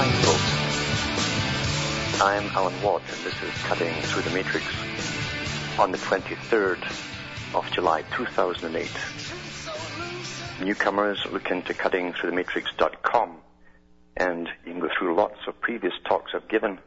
[0.00, 0.40] Folks.
[2.22, 4.64] I'm Alan Watt, and this is Cutting Through the Matrix
[5.78, 6.82] on the 23rd
[7.54, 8.90] of July 2008.
[10.64, 13.42] Newcomers look into cuttingthroughthematrix.com
[14.16, 16.78] and you can go through lots of previous talks I've given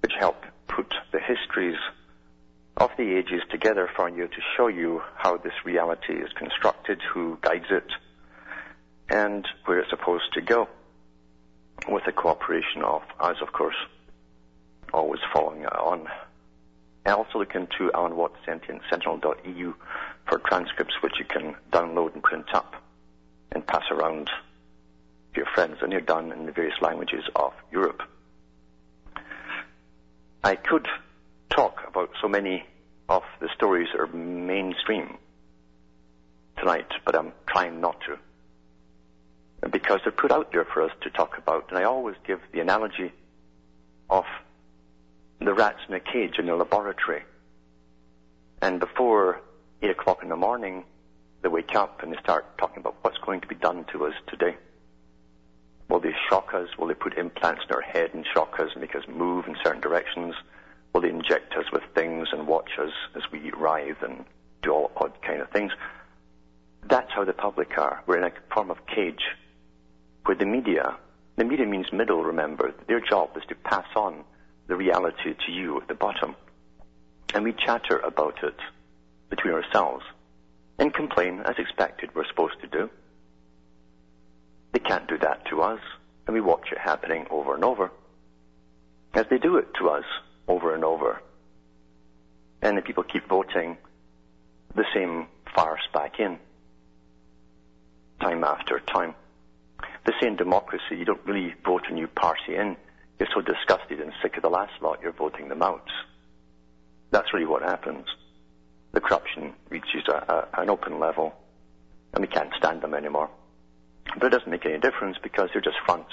[0.00, 1.76] which help put the histories
[2.78, 7.36] of the ages together for you to show you how this reality is constructed, who
[7.42, 7.92] guides it,
[9.10, 10.70] and where it's supposed to go
[11.88, 13.76] with the cooperation of us, of course,
[14.92, 16.08] always following on.
[17.06, 19.74] I also look into Alan Watts Sentinel.eu
[20.26, 22.74] for transcripts which you can download and print up
[23.52, 28.02] and pass around to your friends when you're done in the various languages of Europe.
[30.42, 30.86] I could
[31.50, 32.66] talk about so many
[33.08, 35.18] of the stories that are mainstream
[36.58, 38.18] tonight, but I'm trying not to
[39.70, 41.66] because they're put out there for us to talk about.
[41.70, 43.12] And I always give the analogy
[44.10, 44.24] of
[45.40, 47.22] the rats in a cage in a laboratory.
[48.60, 49.40] And before
[49.82, 50.84] 8 o'clock in the morning,
[51.42, 54.14] they wake up and they start talking about what's going to be done to us
[54.28, 54.56] today.
[55.88, 56.68] Will they shock us?
[56.78, 59.56] Will they put implants in our head and shock us and make us move in
[59.62, 60.34] certain directions?
[60.92, 64.24] Will they inject us with things and watch us as we writhe and
[64.62, 65.72] do all odd kind of things?
[66.88, 68.02] That's how the public are.
[68.06, 69.22] We're in a form of cage
[70.24, 70.96] where the media,
[71.36, 74.24] the media means middle, remember, their job is to pass on
[74.66, 76.34] the reality to you at the bottom.
[77.34, 78.56] And we chatter about it
[79.28, 80.04] between ourselves
[80.78, 82.90] and complain as expected we're supposed to do.
[84.72, 85.80] They can't do that to us,
[86.26, 87.90] and we watch it happening over and over
[89.14, 90.04] as they do it to us
[90.48, 91.20] over and over.
[92.62, 93.76] And the people keep voting
[94.74, 96.38] the same farce back in,
[98.20, 99.14] time after time.
[100.20, 102.76] Say in democracy you don't really vote a new party in.
[103.18, 105.88] You're so disgusted and sick of the last lot, you're voting them out.
[107.10, 108.06] That's really what happens.
[108.92, 111.34] The corruption reaches a, a, an open level,
[112.12, 113.28] and we can't stand them anymore.
[114.18, 116.12] But it doesn't make any difference because they're just fronts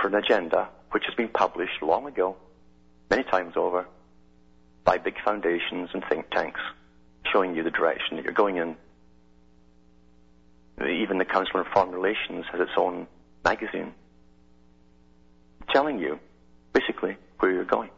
[0.00, 2.36] for an agenda which has been published long ago,
[3.10, 3.86] many times over,
[4.84, 6.60] by big foundations and think tanks,
[7.32, 8.76] showing you the direction that you're going in.
[10.80, 13.06] Even the Council on Foreign Relations has its own
[13.44, 13.94] magazine
[15.72, 16.18] telling you
[16.72, 17.90] basically where you're going.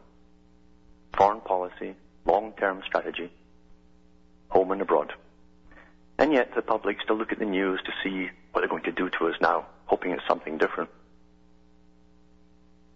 [1.17, 1.95] Foreign policy,
[2.25, 3.31] long-term strategy,
[4.49, 5.13] home and abroad.
[6.17, 8.91] And yet the public still look at the news to see what they're going to
[8.91, 10.89] do to us now, hoping it's something different.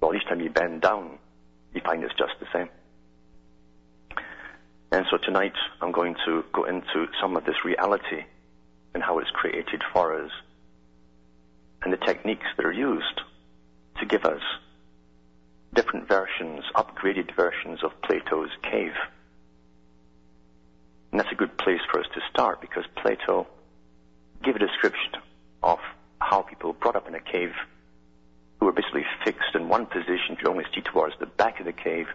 [0.02, 1.18] Well, each time you bend down,
[1.74, 2.70] you find it's just the same.
[4.92, 8.26] And so tonight I'm going to go into some of this reality
[8.94, 10.32] and how it's created for us
[11.84, 13.22] and the techniques that are used
[14.00, 14.42] to give us
[15.74, 18.94] different versions, upgraded versions of Plato's cave.
[21.12, 23.48] And that's a good place for us to start because Plato
[24.44, 25.14] gave a description
[25.62, 25.80] of
[26.20, 27.54] how people brought up in a cave
[28.60, 31.74] who were basically fixed in one position, could only see towards the back of the
[31.74, 32.08] cave,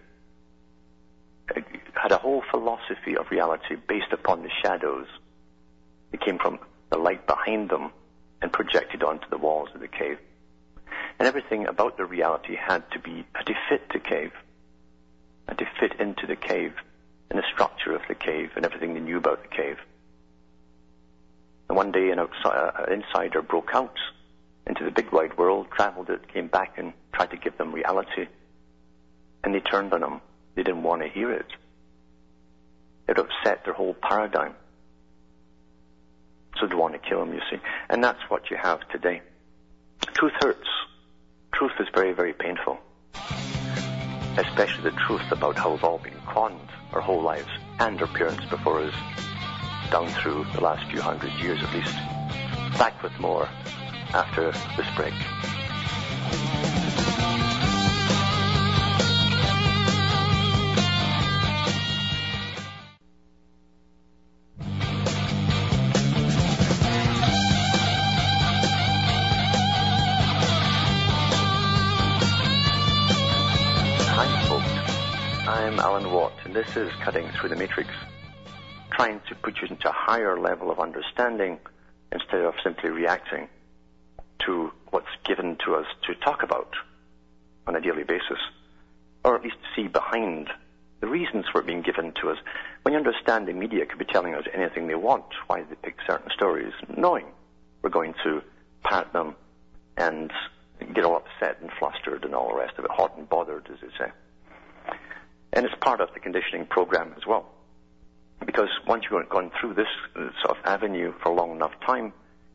[1.94, 5.06] had a whole philosophy of reality based upon the shadows
[6.10, 6.58] that came from
[6.90, 7.92] the light behind them
[8.40, 10.18] and projected onto the walls of the cave.
[11.18, 14.32] And everything about the reality had to be, had to fit the cave,
[15.48, 16.72] had to fit into the cave
[17.30, 19.78] and the structure of the cave and everything they knew about the cave.
[21.68, 23.96] And one day an, outside, uh, an insider broke out
[24.66, 28.26] into the big wide world, traveled it, came back and tried to give them reality.
[29.44, 30.20] And they turned on him.
[30.54, 31.46] They didn't want to hear it.
[33.08, 34.54] It upset their whole paradigm.
[36.60, 37.58] So they want to kill him, you see.
[37.88, 39.22] And that's what you have today.
[40.14, 40.68] Truth hurts.
[41.52, 42.78] Truth is very, very painful.
[44.36, 47.48] Especially the truth about how we've all been conned our whole lives
[47.80, 48.94] and our parents before us
[49.90, 51.94] down through the last few hundred years at least.
[52.78, 53.48] Back with more
[54.14, 55.14] after this break.
[77.10, 77.88] Cutting through the matrix,
[78.90, 81.58] trying to put you into a higher level of understanding
[82.12, 83.48] instead of simply reacting
[84.44, 86.74] to what's given to us to talk about
[87.66, 88.38] on a daily basis,
[89.24, 90.50] or at least see behind
[91.00, 92.36] the reasons for it being given to us.
[92.82, 95.96] When you understand the media could be telling us anything they want, why they pick
[96.06, 97.24] certain stories, knowing
[97.80, 98.42] we're going to
[98.84, 99.34] pat them
[99.96, 100.30] and
[100.92, 103.80] get all upset and flustered and all the rest of it, hot and bothered, as
[103.80, 104.12] they say.
[105.52, 107.46] And it's part of the conditioning program as well.
[108.44, 112.12] Because once you've gone through this uh, sort of avenue for a long enough time,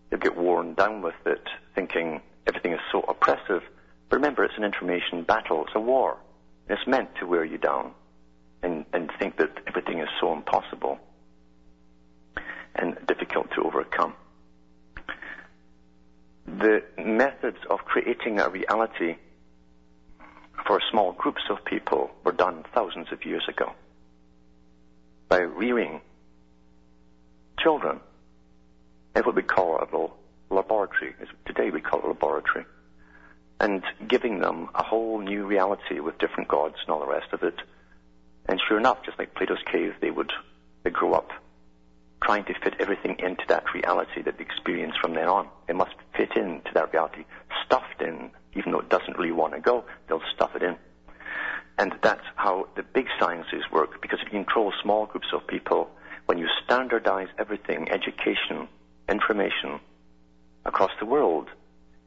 [0.10, 3.64] you'll get worn down with it, thinking everything is so oppressive.
[4.10, 5.66] But remember, it's an information battle.
[5.66, 6.18] It's a war.
[6.70, 7.94] It's meant to wear you down
[8.62, 11.00] and, and think that everything is so impossible
[12.76, 14.14] and difficult to overcome.
[16.46, 19.18] The methods of creating a reality
[20.66, 23.74] for small groups of people were done thousands of years ago
[25.30, 26.02] by rearing
[27.60, 28.00] children
[29.16, 31.16] in what we call a laboratory.
[31.46, 32.66] Today we call it a laboratory.
[33.60, 37.44] And giving them a whole new reality with different gods and all the rest of
[37.44, 37.56] it.
[38.48, 40.32] And sure enough, just like Plato's cave, they would
[40.84, 41.32] they grow up
[42.22, 45.48] trying to fit everything into that reality that they experience from then on.
[45.68, 47.26] It must fit into that reality,
[47.66, 50.76] stuffed in, even though it doesn't really want to go, they'll stuff it in.
[51.78, 55.90] And that's how the big sciences work, because if you control small groups of people,
[56.28, 58.68] when you standardize everything, education,
[59.10, 59.80] information,
[60.66, 61.50] across the world,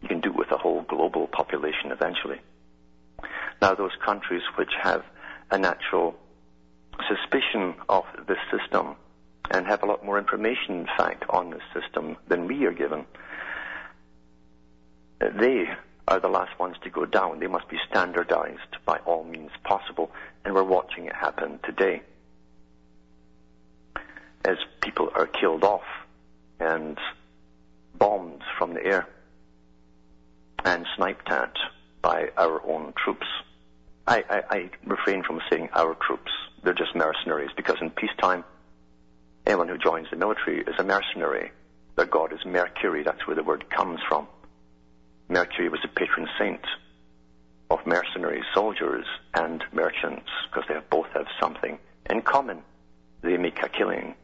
[0.03, 2.41] you can do it with a whole global population eventually.
[3.61, 5.05] Now, those countries which have
[5.51, 6.15] a natural
[7.09, 8.97] suspicion of this system
[9.51, 13.07] and have a lot more information, in fact, on this system than we are given,
[15.21, 15.65] they
[16.09, 17.41] are the last ones to go down.
[17.41, 20.11] They must be standardized by all means possible,
[20.45, 22.03] and we're watching it happen today.
[24.45, 25.83] As people are killed off
[26.61, 26.99] and
[27.99, 29.09] bombed from the air
[30.65, 31.55] and sniped at
[32.03, 33.27] by our own troops.
[34.07, 36.31] I, I, I refrain from saying our troops.
[36.63, 38.45] They're just mercenaries because in peacetime,
[39.47, 41.51] anyone who joins the military is a mercenary.
[41.97, 43.03] Their god is Mercury.
[43.03, 44.29] That's where the word comes from.
[45.29, 46.65] Mercury was the patron saint
[47.71, 51.79] of mercenaries, soldiers, and merchants, because they have both have something
[52.09, 52.63] in common.
[53.23, 54.15] They make a killing.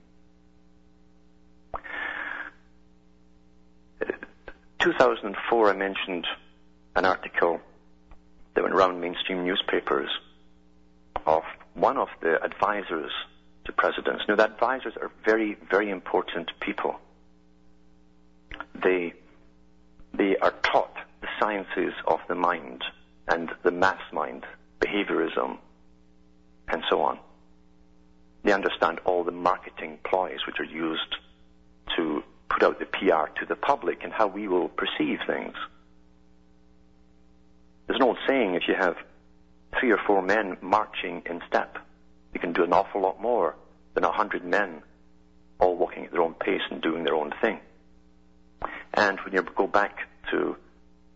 [4.78, 6.26] 2004, I mentioned
[6.96, 7.60] an article
[8.54, 10.10] that went around mainstream newspapers
[11.26, 11.42] of
[11.74, 13.10] one of the advisors
[13.64, 14.24] to presidents.
[14.28, 16.96] Now, the advisors are very, very important people.
[18.74, 19.14] They
[20.14, 20.91] they are taught
[21.42, 22.84] sciences of the mind
[23.28, 24.44] and the mass mind,
[24.80, 25.58] behaviorism,
[26.68, 27.18] and so on.
[28.44, 31.16] They understand all the marketing ploys which are used
[31.96, 35.54] to put out the PR to the public and how we will perceive things.
[37.86, 38.96] There's an old saying if you have
[39.78, 41.78] three or four men marching in step,
[42.34, 43.56] you can do an awful lot more
[43.94, 44.82] than a hundred men
[45.58, 47.58] all walking at their own pace and doing their own thing.
[48.94, 49.98] And when you go back
[50.30, 50.56] to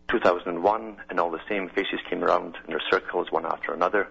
[0.09, 4.07] 2001 and all the same faces came around in their circles one after another,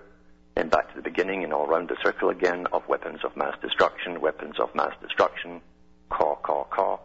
[0.54, 3.56] then back to the beginning and all around the circle again of weapons of mass
[3.62, 5.60] destruction, weapons of mass destruction,
[6.10, 6.98] caw, caw, caw,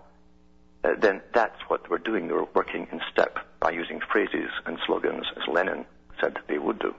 [0.83, 2.27] uh, then that's what we're doing.
[2.27, 5.85] We're working in step by using phrases and slogans as Lenin
[6.19, 6.93] said they would do.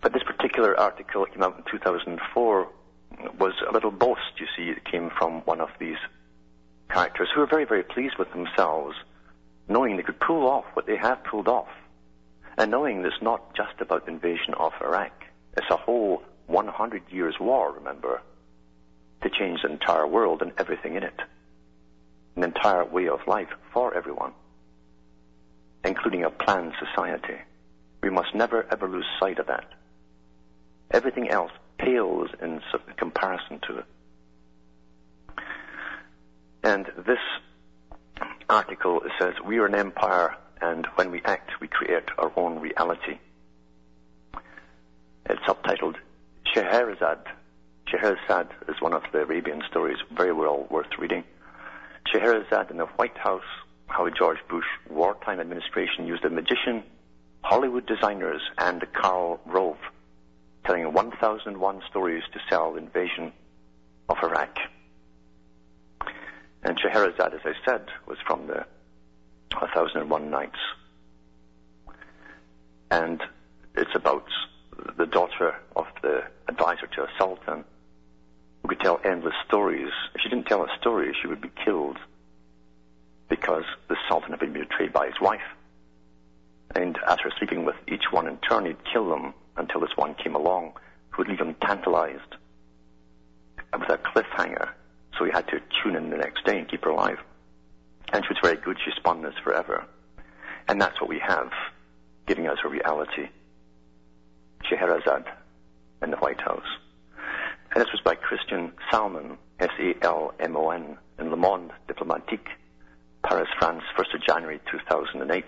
[0.00, 2.68] But this particular article that came out in 2004
[3.38, 5.98] was a little boast, you see, it came from one of these
[6.92, 8.94] characters who are very, very pleased with themselves,
[9.68, 11.68] knowing they could pull off what they have pulled off,
[12.58, 15.12] and knowing that it's not just about the invasion of Iraq.
[15.56, 18.20] It's a whole 100 years war, remember,
[19.22, 21.18] to change the entire world and everything in it.
[22.36, 24.32] An entire way of life for everyone,
[25.84, 27.38] including a planned society.
[28.02, 29.66] We must never ever lose sight of that.
[30.90, 32.60] Everything else pales in
[32.96, 33.84] comparison to it.
[36.62, 37.18] And this
[38.48, 43.18] article says, we are an empire and when we act, we create our own reality.
[45.28, 45.96] It's subtitled
[46.46, 47.26] Scheherazade.
[47.88, 51.24] Scheherazade is one of the Arabian stories, very well worth reading.
[52.06, 53.42] Scheherazade in the White House,
[53.88, 56.84] how George Bush wartime administration used a magician,
[57.42, 59.78] Hollywood designers, and Karl Rove
[60.64, 63.32] telling 1001 stories to sell invasion
[64.08, 64.56] of Iraq.
[66.62, 68.64] And Scheherazade, as I said, was from the
[69.52, 70.58] 1001 Nights.
[72.90, 73.22] And
[73.74, 74.26] it's about
[74.96, 77.64] the daughter of the advisor to a sultan
[78.62, 79.90] who could tell endless stories.
[80.14, 81.98] If she didn't tell a story, she would be killed
[83.28, 85.40] because the sultan had been betrayed by his wife.
[86.74, 90.34] And after sleeping with each one in turn, he'd kill them until this one came
[90.34, 90.72] along
[91.10, 92.36] who would leave him tantalized
[93.72, 94.68] with a cliffhanger.
[95.16, 97.18] So we had to tune in the next day and keep her alive.
[98.12, 98.78] And she was very good.
[98.84, 99.84] She spun this forever.
[100.68, 101.50] And that's what we have,
[102.26, 103.28] giving us a reality.
[104.64, 105.24] Scheherazade
[106.02, 106.66] in the White House.
[107.74, 112.48] And this was by Christian Salmon, S-A-L-M-O-N, in Le Monde Diplomatique,
[113.22, 115.44] Paris, France, 1st of January 2008.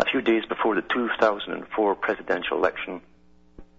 [0.00, 3.00] A few days before the 2004 presidential election,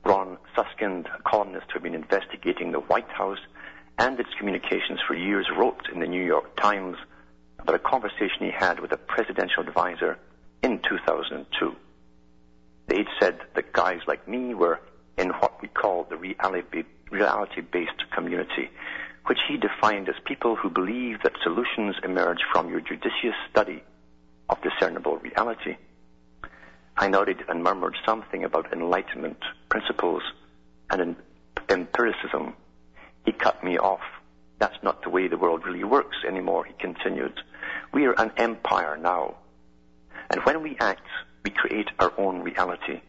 [0.03, 3.39] Ron Suskind, a columnist who had been investigating the White House
[3.99, 6.97] and its communications for years, wrote in the New York Times
[7.59, 10.17] about a conversation he had with a presidential advisor
[10.63, 11.75] in 2002.
[12.87, 14.79] The aide said that guys like me were
[15.17, 18.69] in what we call the reality-based community,
[19.25, 23.83] which he defined as people who believe that solutions emerge from your judicious study
[24.47, 25.75] of discernible reality.
[26.97, 30.23] I nodded and murmured something about enlightenment principles
[30.89, 31.17] and
[31.67, 32.55] empiricism.
[33.25, 34.01] He cut me off.
[34.59, 37.39] That's not the way the world really works anymore, he continued.
[37.93, 39.35] We are an empire now.
[40.29, 41.07] And when we act,
[41.43, 43.01] we create our own reality.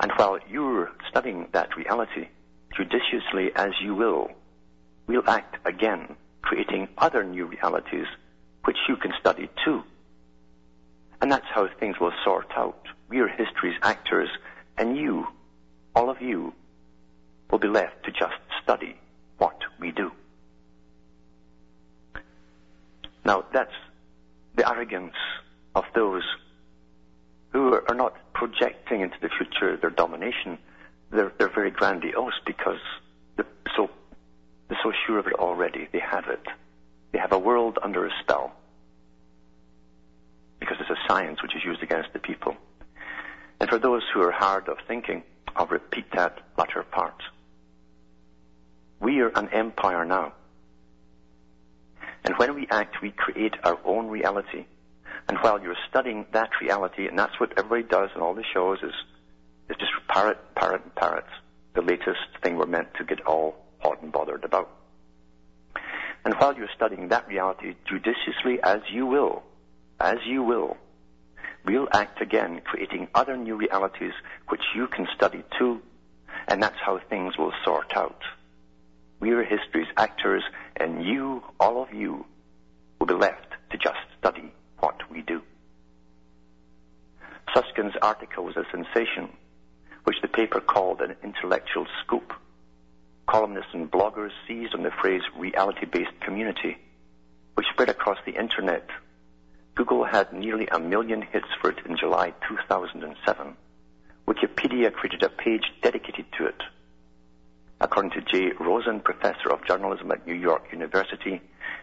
[0.00, 2.28] And while you're studying that reality,
[2.76, 4.30] judiciously as you will,
[5.06, 8.06] we'll act again, creating other new realities
[8.64, 9.82] which you can study too.
[11.20, 12.86] And that's how things will sort out.
[13.08, 14.28] We are history's actors,
[14.78, 15.26] and you,
[15.94, 16.54] all of you,
[17.50, 18.96] will be left to just study
[19.40, 20.12] what we do.
[23.24, 23.72] Now, that's
[24.54, 25.14] the arrogance
[25.74, 26.22] of those
[27.52, 30.58] who are not projecting into the future their domination.
[31.10, 32.82] They're, they're very grandiose because
[33.36, 33.90] they're so,
[34.68, 35.88] they're so sure of it already.
[35.90, 36.46] They have it.
[37.12, 38.52] They have a world under a spell
[40.60, 42.54] because it's a science which is used against the people.
[43.58, 45.22] And for those who are hard of thinking,
[45.56, 47.22] I'll repeat that latter part.
[49.00, 50.34] We are an empire now.
[52.24, 54.66] And when we act, we create our own reality.
[55.26, 58.78] And while you're studying that reality, and that's what everybody does in all the shows,
[58.82, 58.92] is,
[59.70, 61.24] is just parrot, parrot, parrot.
[61.74, 64.70] The latest thing we're meant to get all hot and bothered about.
[66.24, 69.42] And while you're studying that reality judiciously as you will,
[69.98, 70.76] as you will,
[71.64, 74.12] we'll act again, creating other new realities
[74.48, 75.80] which you can study too,
[76.48, 78.20] and that's how things will sort out.
[79.20, 80.42] We are history's actors,
[80.76, 82.24] and you, all of you,
[82.98, 85.42] will be left to just study what we do.
[87.54, 89.28] Suskind's article was a sensation,
[90.04, 92.32] which the paper called an intellectual scoop.
[93.26, 96.78] Columnists and bloggers seized on the phrase reality-based community,
[97.54, 98.88] which spread across the internet
[99.74, 103.56] Google had nearly a million hits for it in July 2007.
[104.26, 106.62] Wikipedia created a page dedicated to it.
[107.82, 111.40] According to Jay Rosen, professor of journalism at New York University,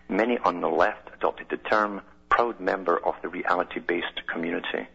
[0.08, 4.88] many on the left adopted the term proud member of the reality-based community.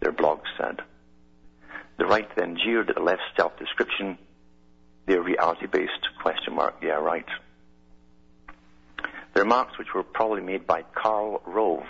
[0.00, 0.82] Their blog said.
[1.96, 4.18] The right then jeered at the left's self-description.
[5.06, 7.26] They're reality-based, question mark, yeah, right.
[9.34, 11.86] The remarks, which were probably made by Karl Rove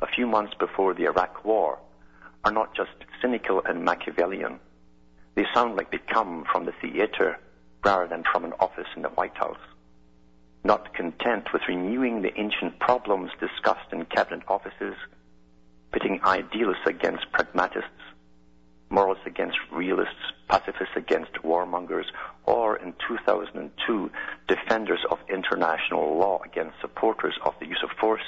[0.00, 1.78] a few months before the Iraq War,
[2.44, 4.60] are not just cynical and Machiavellian.
[5.34, 7.38] They sound like they come from the theater
[7.84, 9.58] rather than from an office in the White House.
[10.64, 14.94] Not content with renewing the ancient problems discussed in cabinet offices,
[15.92, 17.90] pitting idealists against pragmatists,
[18.88, 22.06] moralists against realists, pacifists against warmongers,
[22.44, 24.10] or in 2002,
[24.48, 28.22] defenders of international law against supporters of the use of force.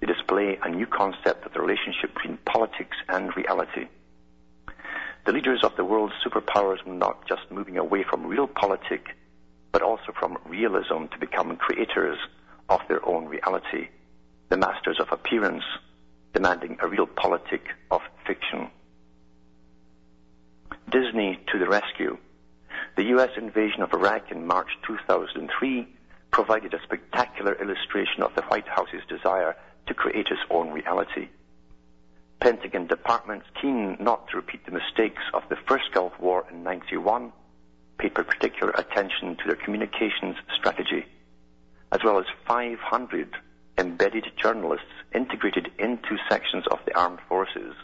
[0.00, 3.86] They display a new concept of the relationship between politics and reality.
[5.26, 9.10] The leaders of the world's superpowers are not just moving away from real politics,
[9.70, 12.18] but also from realism to become creators
[12.68, 13.88] of their own reality,
[14.48, 15.64] the masters of appearance,
[16.32, 18.70] demanding a realpolitik of fiction.
[20.90, 22.16] Disney to the rescue.
[22.96, 23.30] The U.S.
[23.36, 25.86] invasion of Iraq in March 2003
[26.30, 31.28] provided a spectacular illustration of the White House's desire to create its own reality.
[32.40, 37.32] Pentagon departments, keen not to repeat the mistakes of the first Gulf War in 91,
[37.98, 41.04] paid particular attention to their communications strategy,
[41.92, 43.36] as well as 500
[43.78, 47.74] embedded journalists integrated into sections of the armed forces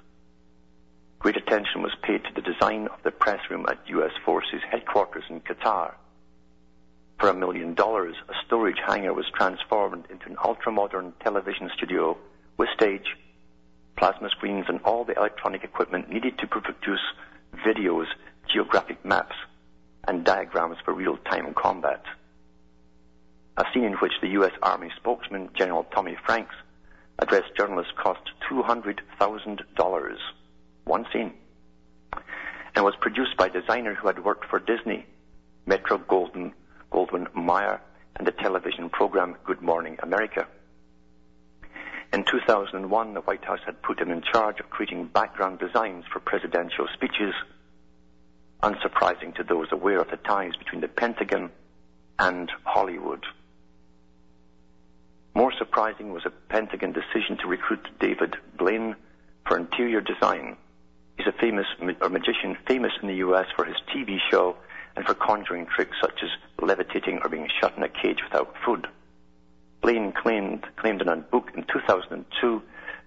[1.27, 4.13] great attention was paid to the design of the press room at U.S.
[4.25, 5.95] Forces headquarters in Qatar.
[7.19, 12.17] For a million dollars, a storage hangar was transformed into an ultra-modern television studio
[12.59, 13.17] with stage,
[13.97, 17.01] plasma screens, and all the electronic equipment needed to produce
[17.67, 18.07] videos,
[18.53, 19.37] geographic maps,
[20.07, 22.03] and diagrams for real-time combat.
[23.57, 24.53] A scene in which the U.S.
[24.63, 26.55] Army spokesman, General Tommy Franks,
[27.19, 30.17] addressed journalists cost $200,000.
[30.85, 31.33] One scene.
[32.75, 35.07] And was produced by a designer who had worked for Disney,
[35.65, 36.53] Metro Golden,
[36.93, 37.81] Goldwyn Mayer,
[38.17, 40.47] and the television program Good Morning America.
[42.13, 46.21] In 2001, the White House had put him in charge of creating background designs for
[46.21, 47.35] presidential speeches,
[48.63, 51.51] unsurprising to those aware of the ties between the Pentagon
[52.19, 53.25] and Hollywood.
[55.35, 58.97] More surprising was a Pentagon decision to recruit David Blaine
[59.47, 60.57] for interior design.
[61.19, 61.67] He's a famous
[62.01, 63.47] a magician, famous in the U.S.
[63.55, 64.57] for his TV show
[64.97, 68.87] and for conjuring tricks such as levitating or being shut in a cage without food.
[69.87, 72.61] Blaine claimed, claimed in a book in 2002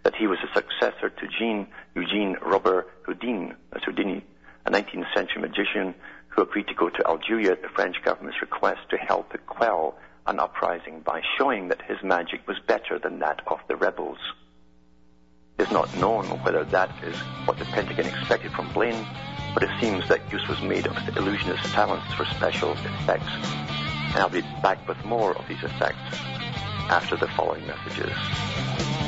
[0.03, 4.23] that he was a successor to Jean Eugene Robert Houdin, that's uh, Houdini,
[4.65, 5.93] a 19th century magician
[6.29, 9.97] who agreed to go to Algeria at the French government's request to help to quell
[10.25, 14.19] an uprising by showing that his magic was better than that of the rebels.
[15.57, 19.05] It is not known whether that is what the Pentagon expected from Blaine,
[19.53, 23.33] but it seems that use was made of the illusionist's talents for special effects.
[24.13, 26.38] And I'll be back with more of these effects
[26.89, 28.98] after the following messages.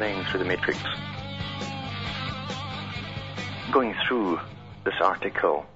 [0.00, 0.78] Cutting through the matrix.
[3.70, 4.40] Going through
[4.82, 5.66] this article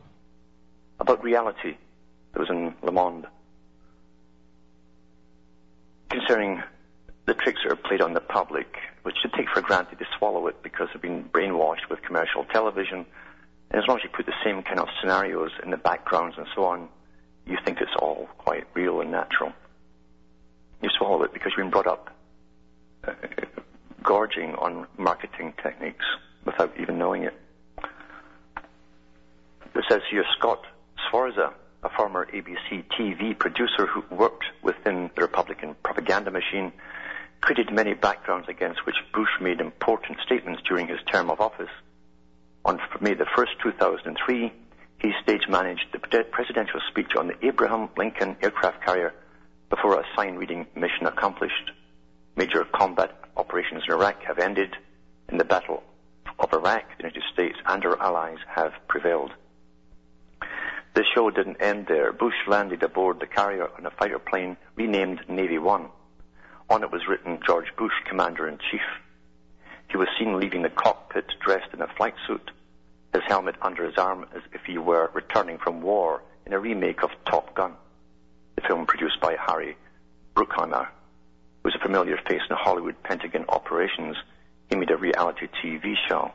[0.99, 1.77] about reality
[2.33, 3.27] that was in Le Monde
[6.09, 6.63] concerning
[7.27, 10.47] the tricks that are played on the public, which should take for granted to swallow
[10.47, 13.05] it because they've been brainwashed with commercial television.
[13.71, 16.47] And as long as you put the same kind of scenarios in the backgrounds and
[16.55, 16.89] so on,
[17.45, 19.53] you think it's all quite real and natural.
[20.81, 22.09] You swallow it because you've been brought up
[23.07, 23.13] uh,
[24.05, 26.05] gorging on marketing techniques
[26.45, 27.35] without even knowing it.
[29.75, 30.65] It says here Scott
[31.09, 36.73] Sforza, a former ABC TV producer who worked within the Republican propaganda machine,
[37.41, 41.69] created many backgrounds against which Bush made important statements during his term of office.
[42.65, 44.53] On May the 1st, 2003,
[44.99, 49.13] he stage managed the presidential speech on the Abraham Lincoln aircraft carrier
[49.69, 51.73] before a sign reading mission accomplished.
[52.37, 54.77] Major combat operations in Iraq have ended.
[55.29, 55.83] In the Battle
[56.39, 59.33] of Iraq, the United States and our allies have prevailed.
[60.95, 62.13] The show didn't end there.
[62.13, 65.89] Bush landed aboard the carrier on a fighter plane renamed Navy One.
[66.71, 68.81] On it was written George Bush, Commander in Chief.
[69.91, 72.51] He was seen leaving the cockpit dressed in a flight suit,
[73.13, 77.03] his helmet under his arm as if he were returning from war in a remake
[77.03, 77.75] of Top Gun,
[78.57, 79.77] the film produced by Harry
[80.35, 80.89] Bruckheimer
[81.65, 84.17] was a familiar face in Hollywood Pentagon operations,
[84.69, 86.31] he made a reality TV show,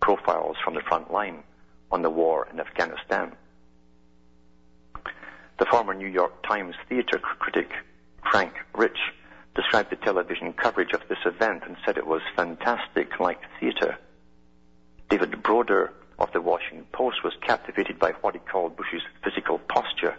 [0.00, 1.42] Profiles from the Front Line,
[1.90, 3.32] on the war in Afghanistan.
[5.58, 7.72] The former New York Times theater critic
[8.30, 8.98] Frank Rich
[9.56, 13.98] described the television coverage of this event and said it was fantastic like theater.
[15.10, 20.16] David Broder of the Washington Post was captivated by what he called Bush's physical posture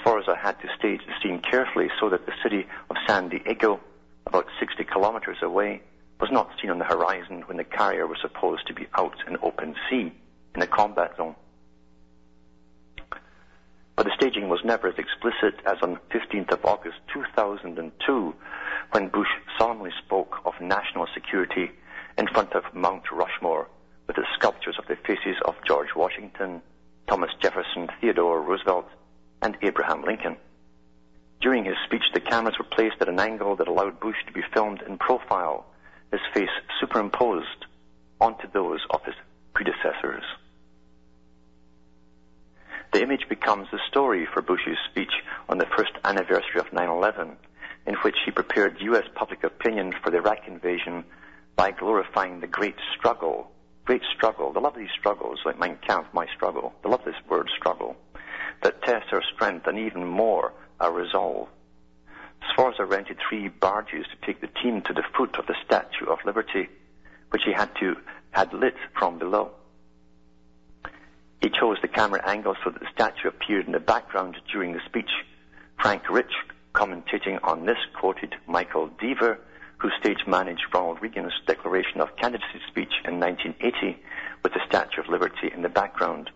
[0.00, 3.80] Sforza had to stage the scene carefully so that the city of San Diego,
[4.26, 5.82] about 60 kilometers away,
[6.20, 9.36] was not seen on the horizon when the carrier was supposed to be out in
[9.42, 10.12] open sea
[10.54, 11.34] in a combat zone.
[13.96, 18.34] But the staging was never as explicit as on 15th of August 2002
[18.92, 19.28] when Bush
[19.58, 21.70] solemnly spoke of national security
[22.18, 23.68] in front of Mount Rushmore
[24.06, 26.62] with the sculptures of the faces of George Washington,
[27.08, 28.88] Thomas Jefferson, Theodore Roosevelt,
[29.46, 30.36] and Abraham Lincoln.
[31.40, 34.42] During his speech, the cameras were placed at an angle that allowed Bush to be
[34.52, 35.66] filmed in profile,
[36.10, 37.66] his face superimposed
[38.20, 39.14] onto those of his
[39.54, 40.24] predecessors.
[42.92, 45.12] The image becomes the story for Bush's speech
[45.48, 47.36] on the first anniversary of 9-11,
[47.86, 49.04] in which he prepared U.S.
[49.14, 51.04] public opinion for the Iraq invasion
[51.54, 53.52] by glorifying the great struggle
[53.86, 57.96] great struggle, the lovely struggles like Mein Kampf, my struggle, the love word struggle,
[58.62, 61.48] that test our strength and even more our resolve.
[62.52, 66.18] Sforza rented three barges to take the team to the foot of the Statue of
[66.24, 66.68] Liberty,
[67.30, 67.96] which he had to
[68.30, 69.50] had lit from below.
[71.40, 74.80] He chose the camera angle so that the statue appeared in the background during the
[74.84, 75.10] speech.
[75.80, 76.32] Frank Rich,
[76.74, 79.38] commentating on this, quoted Michael Deaver,
[79.78, 84.02] who stage managed Ronald Reagan's declaration of candidacy speech in 1980
[84.42, 86.30] with the Statue of Liberty in the background.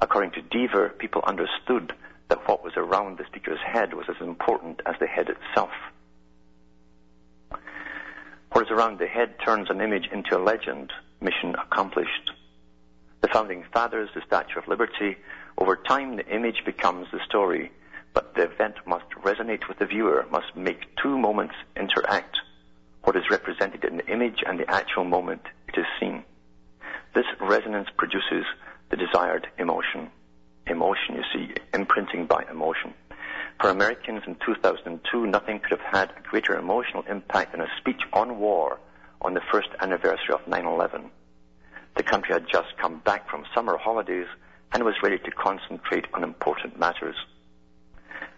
[0.00, 1.92] According to Deaver, people understood
[2.28, 5.70] that what was around the speaker's head was as important as the head itself.
[8.52, 10.92] What is around the head turns an image into a legend.
[11.20, 12.30] Mission accomplished.
[13.20, 15.16] The founding fathers, the Statue of Liberty,
[15.58, 17.70] over time the image becomes the story,
[18.14, 22.36] but the event must resonate with the viewer, must make two moments interact.
[23.04, 26.24] What is represented in the image and the actual moment it is seen.
[27.14, 28.46] This resonance produces
[28.90, 30.10] the desired emotion.
[30.66, 32.92] Emotion, you see, imprinting by emotion.
[33.60, 38.00] For Americans in 2002, nothing could have had a greater emotional impact than a speech
[38.12, 38.78] on war
[39.20, 41.10] on the first anniversary of 9-11.
[41.96, 44.26] The country had just come back from summer holidays
[44.72, 47.16] and was ready to concentrate on important matters.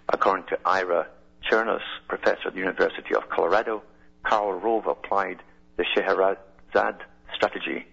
[0.09, 1.07] According to Ira
[1.49, 3.83] Chernus, professor at the University of Colorado,
[4.25, 5.43] Karl Rove applied
[5.77, 7.87] the Scheherazade strategy.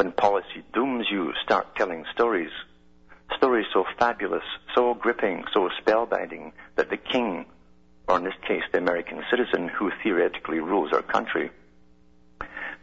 [0.00, 2.52] When policy dooms you, start telling stories.
[3.36, 7.44] Stories so fabulous, so gripping, so spellbinding that the king,
[8.08, 11.50] or in this case the American citizen who theoretically rules our country,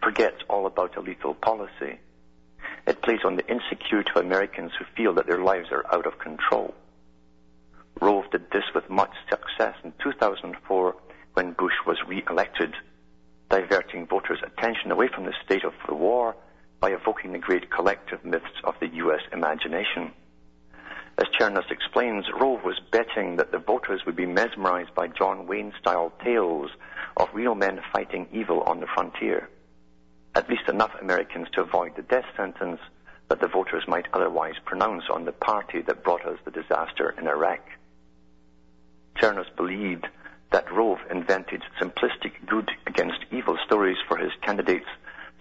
[0.04, 1.98] forgets all about a lethal policy.
[2.86, 6.20] It plays on the insecurity of Americans who feel that their lives are out of
[6.20, 6.76] control.
[8.00, 10.96] Rove did this with much success in 2004
[11.34, 12.76] when Bush was re-elected,
[13.50, 16.36] diverting voters' attention away from the state of the war
[16.80, 19.22] by evoking the great collective myths of the U.S.
[19.32, 20.12] imagination.
[21.18, 26.14] As Chernus explains, Rove was betting that the voters would be mesmerized by John Wayne-style
[26.24, 26.70] tales
[27.16, 29.50] of real men fighting evil on the frontier
[30.38, 32.80] at least enough Americans to avoid the death sentence
[33.28, 37.28] that the voters might otherwise pronounce on the party that brought us the disaster in
[37.28, 37.60] Iraq.
[39.16, 40.06] Chernus believed
[40.52, 44.86] that Rove invented simplistic good against evil stories for his candidates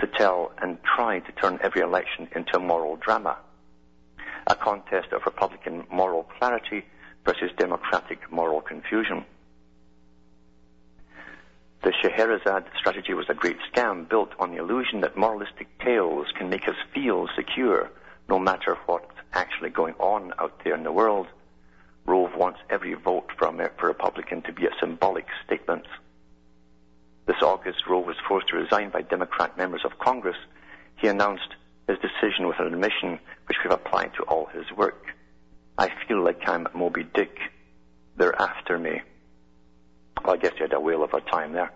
[0.01, 3.37] to tell and try to turn every election into a moral drama.
[4.47, 6.85] A contest of Republican moral clarity
[7.25, 9.25] versus Democratic moral confusion.
[11.83, 16.49] The Scheherazade strategy was a great scam built on the illusion that moralistic tales can
[16.49, 17.91] make us feel secure
[18.29, 21.27] no matter what's actually going on out there in the world.
[22.05, 25.87] Rove wants every vote from a Republican to be a symbolic statement.
[27.27, 30.37] This August, Roe was forced to resign by Democrat members of Congress.
[30.97, 31.55] He announced
[31.89, 35.07] his decision with an admission which could apply to all his work.
[35.77, 37.37] I feel like I'm Moby Dick.
[38.17, 39.03] They're after me.
[40.25, 41.73] Well, I guess you had a whale of a time there.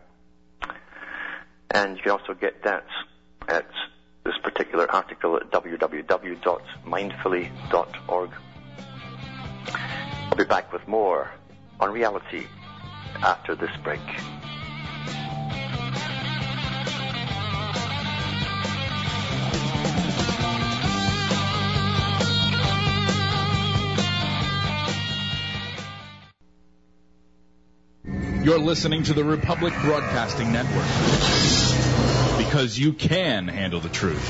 [1.72, 2.86] And you can also get that
[3.48, 3.66] at
[4.24, 8.30] this particular article at www.mindfully.org.
[10.30, 11.30] I'll be back with more
[11.78, 12.46] on reality
[13.22, 14.00] after this break.
[28.42, 30.86] You're listening to the Republic Broadcasting Network
[32.38, 34.26] because you can handle the truth.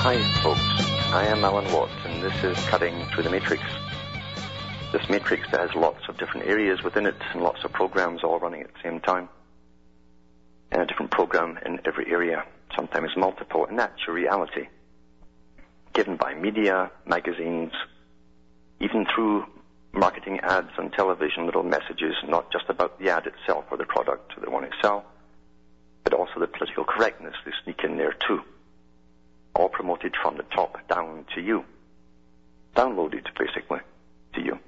[0.00, 0.60] Hi, folks.
[1.12, 3.62] I am Alan Watts, and this is Cutting Through the Matrix.
[4.92, 8.62] This matrix has lots of different areas within it and lots of programs all running
[8.62, 9.28] at the same time
[10.80, 14.68] a different program in every area, sometimes multiple, and that's your reality.
[15.92, 17.72] Given by media, magazines,
[18.80, 19.46] even through
[19.92, 24.32] marketing ads on television, little messages, not just about the ad itself or the product
[24.40, 25.04] they want to sell,
[26.04, 28.42] but also the political correctness they sneak in there too.
[29.54, 31.64] All promoted from the top down to you.
[32.74, 33.80] Downloaded, basically,
[34.34, 34.58] to you.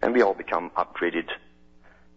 [0.00, 1.28] And we all become upgraded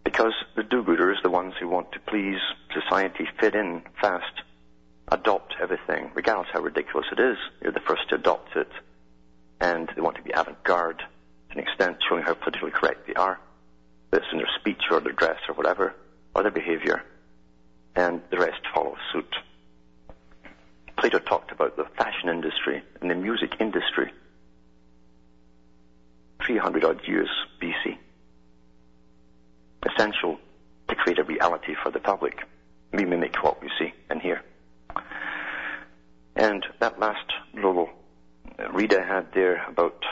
[0.06, 2.38] because the do-gooders, the ones who want to please
[2.72, 4.40] society, fit in fast,
[5.08, 7.36] adopt everything, regardless how ridiculous it is.
[7.60, 8.70] You're the first to adopt it.
[9.60, 11.04] And they want to be avant-garde to
[11.50, 13.40] an extent, showing how politically correct they are.
[14.12, 15.92] This in their speech or their dress or whatever,
[16.36, 17.02] or their behavior.
[17.96, 19.34] And the rest follow suit.
[20.96, 24.12] Plato talked about the fashion industry and the music industry.
[26.42, 27.98] 300 odd years BC.
[29.94, 30.38] Essential
[30.88, 32.40] to create a reality for the public.
[32.92, 34.42] We mimic what we see and hear.
[36.34, 37.88] And that last little
[38.58, 40.02] uh, read I had there about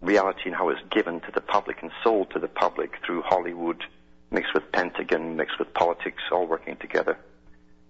[0.00, 3.84] reality and how it's given to the public and sold to the public through Hollywood,
[4.30, 7.18] mixed with Pentagon, mixed with politics, all working together.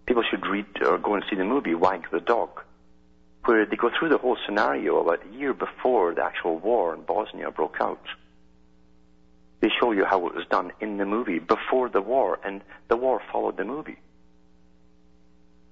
[0.06, 2.62] People should read or go and see the movie Wag the Dog,
[3.44, 7.02] where they go through the whole scenario about a year before the actual war in
[7.02, 8.04] Bosnia broke out.
[9.61, 12.96] They show you how it was done in the movie before the war, and the
[12.96, 13.99] war followed the movie.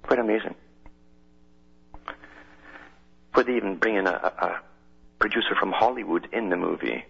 [0.02, 0.54] Quite amazing.
[3.32, 4.60] Where they even bring in a, a
[5.18, 7.04] producer from Hollywood in the movie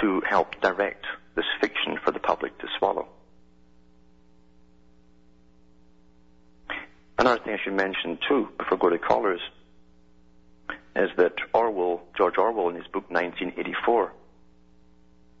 [0.00, 3.08] to help direct this fiction for the public to swallow.
[7.18, 9.40] Another thing I should mention too, before I go to callers,
[10.94, 14.12] is that Orwell, George Orwell, in his book 1984,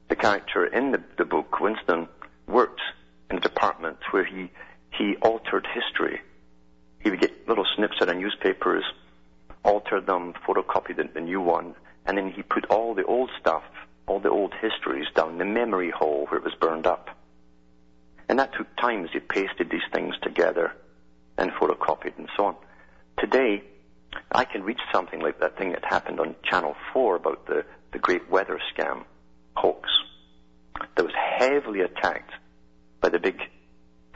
[0.08, 2.08] the character in the, the book, Winston,
[2.46, 2.80] worked
[3.30, 4.50] in a department where he
[4.96, 6.20] he altered history.
[7.00, 8.84] He would get little snips out of newspapers,
[9.62, 11.74] alter them, photocopy the, the new one,
[12.06, 13.62] and then he put all the old stuff,
[14.06, 17.10] all the old histories down the memory hole where it was burned up.
[18.28, 20.72] And that took time as he pasted these things together
[21.36, 22.56] and photocopied and so on.
[23.18, 23.62] Today,
[24.32, 27.98] I can reach something like that thing that happened on Channel 4 about the, the
[27.98, 29.04] Great Weather Scam
[29.54, 29.88] hoax
[31.38, 32.32] heavily attacked
[33.00, 33.38] by the big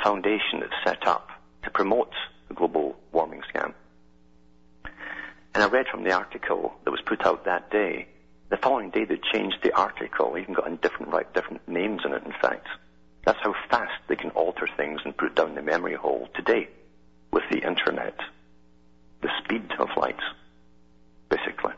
[0.02, 1.28] foundation that's set up
[1.62, 2.12] to promote
[2.48, 3.72] the global warming scam.
[5.54, 8.08] And I read from the article that was put out that day.
[8.48, 12.12] The following day they changed the article, even got in different right, different names in
[12.12, 12.24] it.
[12.24, 12.66] In fact,
[13.24, 16.68] that's how fast they can alter things and put down the memory hole today
[17.30, 18.18] with the internet,
[19.20, 20.20] the speed of light,
[21.28, 21.72] basically.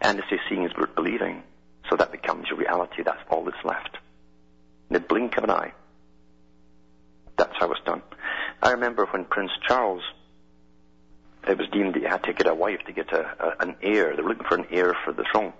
[0.00, 1.42] And they seeing is worth believing,
[1.90, 3.02] so that becomes your reality.
[3.02, 3.98] That's all that's left.
[4.90, 5.72] In the blink of an eye.
[7.36, 8.02] That's how it's done.
[8.62, 10.02] I remember when Prince Charles,
[11.48, 13.76] it was deemed that he had to get a wife to get a, a, an
[13.82, 14.14] heir.
[14.14, 15.52] They were looking for an heir for the throne.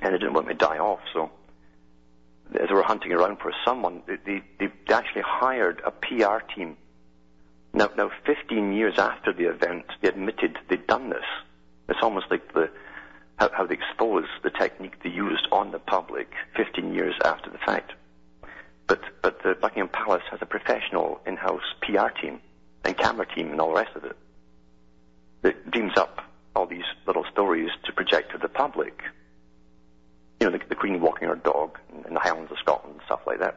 [0.00, 1.30] And they didn't want me to die off, so
[2.52, 6.76] as they were hunting around for someone, they, they, they actually hired a PR team.
[7.72, 11.24] Now, now, 15 years after the event, they admitted they'd done this.
[11.88, 12.70] It's almost like the
[13.36, 17.58] how, how they expose the technique they used on the public 15 years after the
[17.58, 17.92] fact.
[18.86, 22.40] But, but the Buckingham Palace has a professional in-house PR team
[22.84, 24.16] and camera team and all the rest of it
[25.42, 26.20] that dreams up
[26.56, 29.02] all these little stories to project to the public.
[30.40, 33.20] You know, the, the Queen walking her dog in the Highlands of Scotland and stuff
[33.26, 33.56] like that.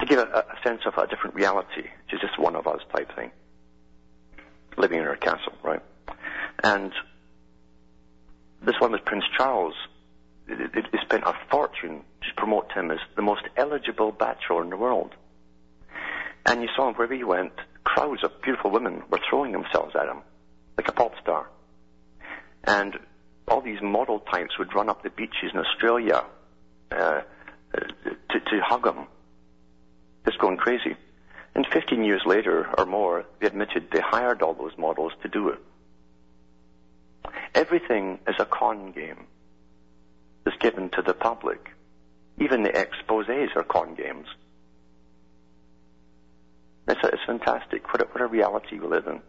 [0.00, 3.14] To give a, a sense of a different reality, is just one of us type
[3.16, 3.30] thing.
[4.76, 5.82] Living in our castle, right?
[6.62, 6.92] And
[8.62, 9.74] this one was Prince Charles.
[10.56, 15.14] They, spent a fortune to promote him as the most eligible bachelor in the world.
[16.46, 17.52] And you saw him wherever he went,
[17.84, 20.22] crowds of beautiful women were throwing themselves at him,
[20.76, 21.48] like a pop star.
[22.64, 22.98] And
[23.48, 26.24] all these model types would run up the beaches in Australia
[26.90, 27.20] uh,
[27.72, 29.06] to, to hug him,
[30.24, 30.96] just going crazy.
[31.54, 35.48] And 15 years later or more, they admitted they hired all those models to do
[35.50, 35.58] it.
[37.54, 39.26] Everything is a con game
[40.44, 41.70] that's given to the public.
[42.38, 44.26] Even the exposés are con games.
[46.88, 47.92] It's, it's fantastic.
[47.92, 49.20] What a, what a reality we live in.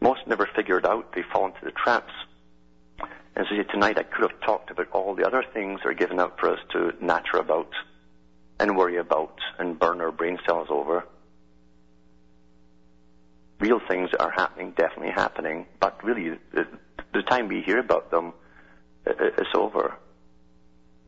[0.00, 2.12] Most never figured out they fall into the traps.
[3.34, 6.20] And so tonight I could have talked about all the other things that are given
[6.20, 7.72] out for us to natter about
[8.60, 11.04] and worry about and burn our brain cells over.
[13.58, 16.66] Real things are happening, definitely happening, but really the,
[17.14, 18.32] the time we hear about them
[19.06, 19.94] is over.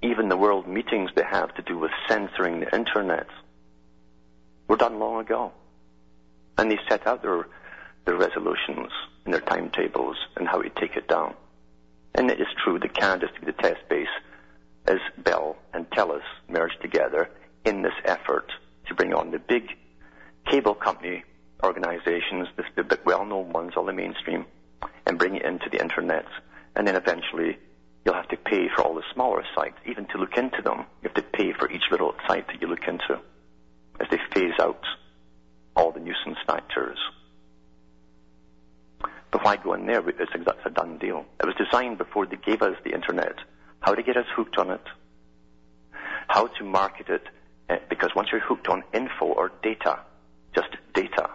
[0.05, 3.27] Even the world meetings they have to do with censoring the internet
[4.69, 5.51] were done long ago.
[6.59, 7.49] And they set out their,
[8.05, 8.91] their resolutions
[9.25, 11.35] and their timetables and how to take it down.
[12.15, 14.15] And it is true that Canada is to be the test base
[14.87, 17.31] as Bell and TELUS merged together
[17.65, 18.53] in this effort
[18.89, 19.71] to bring on the big
[20.51, 21.25] cable company
[21.63, 24.45] organizations, the, the well-known ones, all the mainstream,
[25.07, 26.27] and bring it into the internet.
[26.77, 27.57] And then eventually
[28.05, 30.85] you'll have to pay for all the smaller sites, even to look into them.
[31.03, 33.21] You have to pay for each little site that you look into
[34.01, 34.85] as they phase out
[35.77, 36.99] all the nuisance factors.
[39.31, 40.07] But why go in there?
[40.09, 40.33] It's
[40.65, 41.25] a, done deal.
[41.41, 43.37] It was designed before they gave us the internet.
[43.81, 44.85] How to get us hooked on it.
[46.29, 47.25] How to market it.
[47.69, 50.01] Eh, because once you're hooked on info or data,
[50.55, 51.31] just data,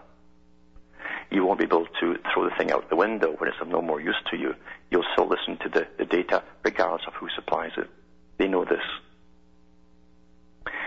[1.32, 3.82] you won't be able to throw the thing out the window when it's of no
[3.82, 4.56] more use to you.
[4.90, 7.90] You'll still listen to the, the data regardless of who supplies it.
[8.38, 8.84] They know this.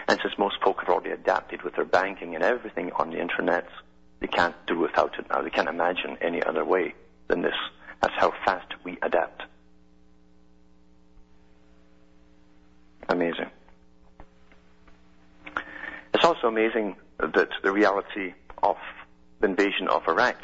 [0.08, 3.68] And since most folk have already adapted with their banking and everything on the internet,
[4.20, 5.42] they can't do without it now.
[5.42, 6.94] They can't imagine any other way
[7.28, 7.54] than this.
[8.00, 9.42] That's how fast we adapt.
[13.08, 13.50] Amazing.
[16.14, 18.76] It's also amazing that the reality of
[19.42, 20.36] the invasion of Iraq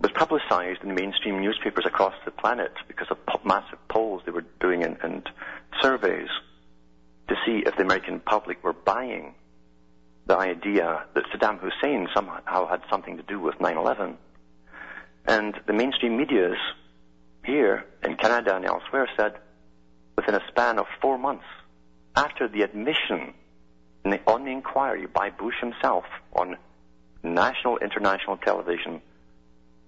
[0.00, 4.84] was publicized in mainstream newspapers across the planet because of massive polls they were doing
[4.84, 5.28] and, and
[5.82, 6.28] surveys
[7.28, 9.34] to see if the American public were buying
[10.26, 14.14] the idea that Saddam Hussein somehow had something to do with 9-11.
[15.26, 16.58] And the mainstream medias
[17.44, 19.34] here in Canada and elsewhere said
[20.16, 21.44] within a span of four months
[22.14, 23.34] after the admission
[24.26, 26.56] on the inquiry by Bush himself on
[27.22, 29.00] national, international television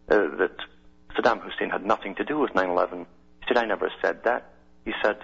[0.08, 0.56] uh, that
[1.16, 3.06] Saddam Hussein had nothing to do with 9-11.
[3.40, 4.52] He said, I never said that.
[4.84, 5.18] He said,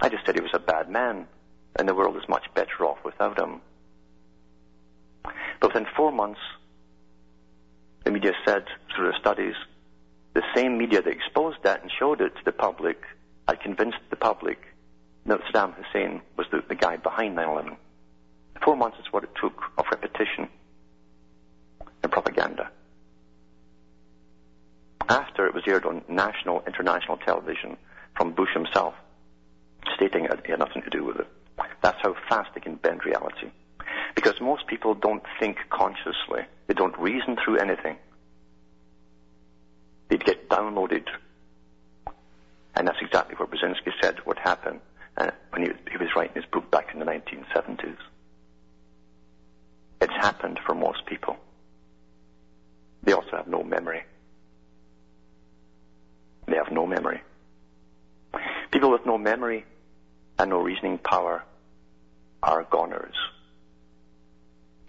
[0.00, 1.26] I just said he was a bad man
[1.78, 3.60] and the world is much better off without him.
[5.60, 6.40] But within four months,
[8.04, 8.64] the media said
[8.94, 9.54] through their studies,
[10.34, 13.02] the same media that exposed that and showed it to the public
[13.48, 14.58] had convinced the public
[15.26, 17.76] that Saddam Hussein was the, the guy behind 9-11.
[18.64, 20.48] Four months is what it took of repetition
[22.12, 22.70] propaganda.
[25.08, 27.76] After it was aired on national, international television
[28.16, 28.94] from Bush himself,
[29.96, 31.26] stating it had nothing to do with it.
[31.82, 33.50] That's how fast they can bend reality.
[34.14, 36.42] Because most people don't think consciously.
[36.68, 37.96] They don't reason through anything.
[40.08, 41.06] They'd get downloaded.
[42.76, 44.80] And that's exactly what Brzezinski said would happen
[45.16, 47.96] uh, when he, he was writing his book back in the 1970s.
[50.00, 51.36] It's happened for most people.
[53.02, 54.02] They also have no memory.
[56.46, 57.20] They have no memory.
[58.70, 59.64] People with no memory
[60.38, 61.44] and no reasoning power
[62.42, 63.14] are goners.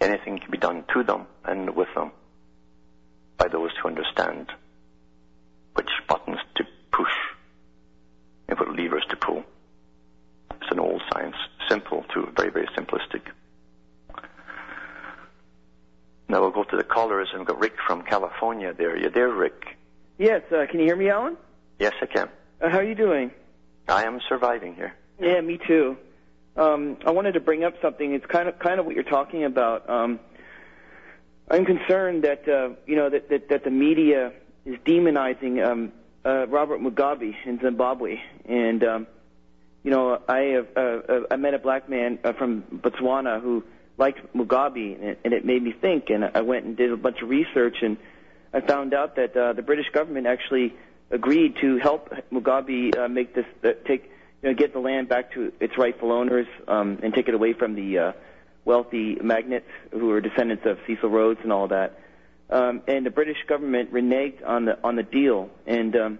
[0.00, 2.12] Anything can be done to them and with them
[3.36, 4.50] by those who understand
[5.74, 7.12] which buttons to push
[8.48, 9.44] and what levers to pull.
[10.50, 11.36] It's an old science,
[11.68, 13.22] simple to very, very simplistic.
[16.34, 18.96] Now we'll go to the callers and we've got Rick from California there.
[18.98, 19.76] You there, Rick?
[20.18, 21.36] Yes, uh, can you hear me, Alan?
[21.78, 22.28] Yes, I can.
[22.60, 23.30] Uh, how are you doing?
[23.86, 24.96] I am surviving here.
[25.20, 25.96] Yeah, me too.
[26.56, 28.14] Um, I wanted to bring up something.
[28.14, 29.88] It's kind of kind of what you're talking about.
[29.88, 30.18] Um,
[31.48, 34.32] I'm concerned that uh, you know that, that that the media
[34.66, 35.92] is demonizing um,
[36.24, 39.06] uh, Robert Mugabe in Zimbabwe, and um,
[39.84, 43.62] you know I have uh, uh, I met a black man uh, from Botswana who
[43.96, 46.10] liked Mugabe, and it, and it made me think.
[46.10, 47.96] And I went and did a bunch of research, and
[48.52, 50.74] I found out that uh, the British government actually
[51.10, 54.10] agreed to help Mugabe uh, make this uh, take
[54.42, 57.52] you know get the land back to its rightful owners um, and take it away
[57.52, 58.12] from the uh,
[58.64, 62.00] wealthy magnates who are descendants of Cecil Rhodes and all that.
[62.50, 66.18] Um, and the British government reneged on the on the deal, and um,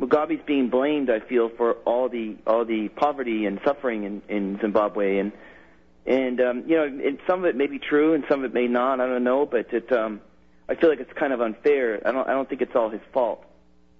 [0.00, 1.10] Mugabe's being blamed.
[1.10, 5.32] I feel for all the all the poverty and suffering in, in Zimbabwe, and
[6.08, 8.54] and um, you know, and some of it may be true, and some of it
[8.54, 8.98] may not.
[9.00, 10.20] I don't know, but it um,
[10.68, 12.00] I feel like it's kind of unfair.
[12.04, 13.44] I don't I don't think it's all his fault.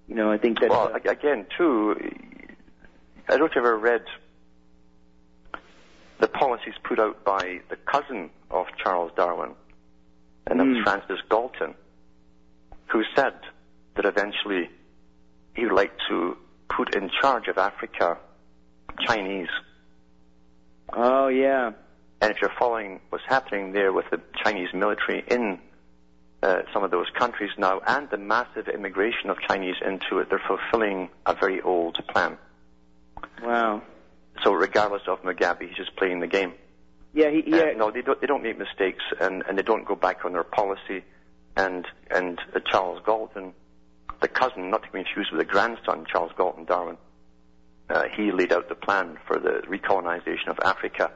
[0.07, 0.71] You know, I think that.
[0.71, 1.95] Well, uh, again, too,
[3.27, 4.01] I don't know if you ever read
[6.19, 9.51] the policies put out by the cousin of Charles Darwin,
[10.47, 10.83] and that was Mm.
[10.83, 11.75] Francis Galton,
[12.87, 13.33] who said
[13.95, 14.67] that eventually
[15.55, 16.35] he would like to
[16.75, 18.17] put in charge of Africa
[19.05, 19.47] Chinese.
[20.93, 21.71] oh yeah,
[22.21, 25.59] And if you're following what's happening there with the Chinese military in
[26.43, 30.41] uh, some of those countries now and the massive immigration of Chinese into it, they're
[30.47, 32.37] fulfilling a very old plan.
[33.43, 33.81] wow.
[34.43, 36.53] So regardless of Mugabe, he's just playing the game.
[37.13, 37.71] Yeah, he, Uh, yeah.
[37.75, 38.21] no, they don't.
[38.21, 41.03] They don't make mistakes, and, and they don't go back on their policy.
[41.57, 43.53] And and uh, Charles Galton,
[44.21, 46.97] the cousin, not to be confused with the grandson, Charles Galton Darwin,
[47.89, 51.11] uh, he laid out the plan for the recolonization of Africa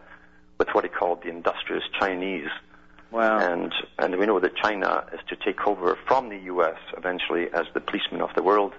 [0.65, 2.47] with what he called the industrious Chinese.
[3.11, 3.37] Wow.
[3.39, 6.77] And and we know that China is to take over from the U.S.
[6.97, 8.73] eventually as the policeman of the world.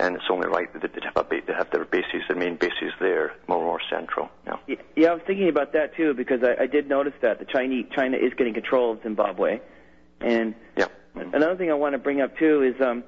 [0.00, 2.92] And it's only right that they have, a they have their bases, their main bases
[3.00, 4.28] there, more more central.
[4.46, 4.76] Yeah.
[4.96, 7.86] Yeah, I was thinking about that too because I, I did notice that the Chinese
[7.94, 9.60] China is getting control of Zimbabwe,
[10.20, 10.86] and Yeah.
[11.14, 13.04] another thing I want to bring up too is, um,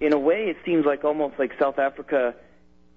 [0.00, 2.34] in a way, it seems like almost like South Africa,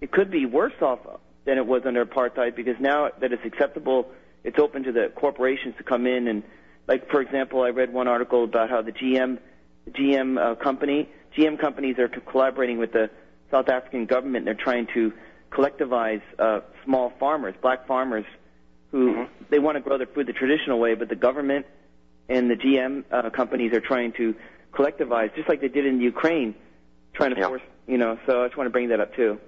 [0.02, 1.00] it could be worse off
[1.46, 4.12] than it was under apartheid because now that it's acceptable,
[4.44, 6.44] it's open to the corporations to come in and
[6.88, 9.40] like for example, I read one article about how the GM
[9.92, 13.10] GM uh, company GM companies are collaborating with the
[13.52, 14.46] South African government.
[14.46, 15.12] They're trying to
[15.52, 18.26] collectivize uh, small farmers, black farmers,
[18.92, 19.44] who Mm-hmm.
[19.50, 21.66] they want to grow their food the traditional way, but the government
[22.30, 24.34] and the GM uh, companies are trying to
[24.74, 26.56] collectivize, just like they did in Ukraine,
[27.14, 27.48] trying to Yeah.
[27.48, 28.18] force, you know.
[28.26, 29.40] So I just want to bring that up too.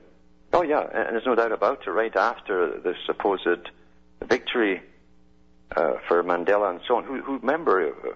[0.54, 1.90] Oh yeah, and there's no doubt about it.
[1.90, 3.70] Right after the supposed
[4.24, 4.82] victory
[5.76, 8.14] uh, for Mandela and so on, who, who remember uh,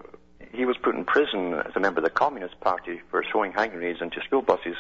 [0.54, 3.72] he was put in prison as a member of the Communist Party for throwing hand
[3.72, 4.76] grenades into school buses.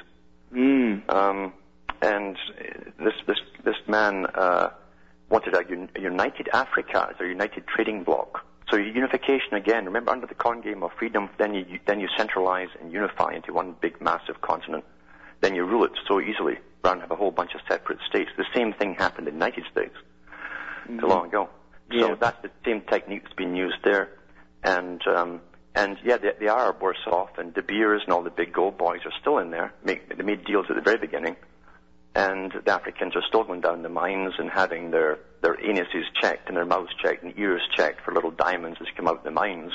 [0.53, 1.09] Mm.
[1.09, 1.53] Um,
[2.01, 2.37] and
[2.99, 4.69] this this this man uh,
[5.29, 8.45] wanted a, un- a united Africa as a united trading bloc.
[8.69, 9.85] So unification again.
[9.85, 13.53] Remember, under the con game of freedom, then you then you centralize and unify into
[13.53, 14.85] one big massive continent.
[15.41, 18.29] Then you rule it so easily, rather than have a whole bunch of separate states.
[18.37, 19.95] The same thing happened in the United States
[20.87, 21.49] too long ago.
[21.91, 22.07] Yeah.
[22.07, 24.09] So that's the same technique that's been used there.
[24.63, 25.41] And um,
[25.75, 27.37] and yeah, they, they are worse off.
[27.37, 29.73] And De Beers and all the big gold boys are still in there.
[29.83, 31.35] Make, they made deals at the very beginning.
[32.13, 36.49] And the Africans are still going down the mines and having their, their anuses checked
[36.49, 39.31] and their mouths checked and ears checked for little diamonds as come out of the
[39.31, 39.71] mines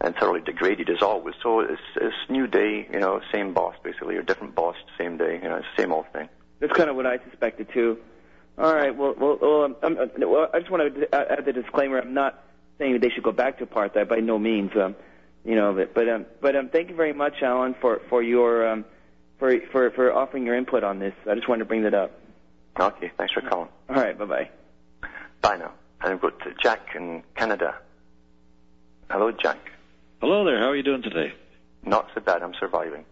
[0.00, 1.34] and thoroughly degraded as always.
[1.42, 5.34] So it's, it's new day, you know, same boss basically, or different boss, same day,
[5.42, 6.28] you know, same old thing.
[6.60, 7.98] That's kind of what I suspected too.
[8.58, 8.94] All right.
[8.94, 11.98] Well, well, well, um, um, uh, well I just want to add the disclaimer.
[11.98, 12.42] I'm not
[12.78, 14.72] saying that they should go back to apartheid by no means.
[14.76, 14.96] Um,
[15.44, 18.68] you know, but but um, but um, thank you very much, Alan, for for your
[18.68, 18.84] um,
[19.38, 21.14] for for for offering your input on this.
[21.30, 22.12] I just wanted to bring that up.
[22.78, 23.68] Okay, thanks for calling.
[23.88, 24.18] All right.
[24.18, 24.50] Bye bye.
[25.40, 25.72] Bye now.
[26.02, 27.76] And I've got Jack in Canada.
[29.10, 29.58] Hello, Jack.
[30.20, 30.58] Hello there.
[30.58, 31.32] How are you doing today?
[31.82, 32.42] Not so bad.
[32.42, 33.06] I'm surviving.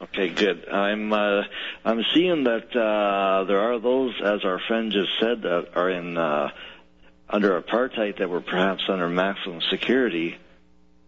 [0.00, 0.68] Okay, good.
[0.68, 1.42] I'm uh,
[1.84, 6.16] I'm seeing that uh, there are those, as our friend just said, that are in
[6.16, 6.50] uh,
[7.28, 10.36] under apartheid that were perhaps under maximum security.